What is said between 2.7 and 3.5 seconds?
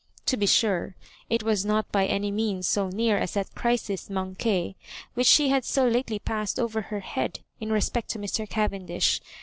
near as